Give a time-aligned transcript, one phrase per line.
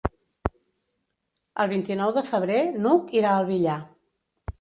[1.63, 3.77] El vint-i-nou de febrer n'Hug irà al Villar.